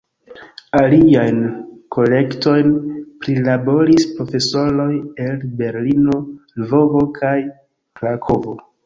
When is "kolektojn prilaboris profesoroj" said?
1.95-4.87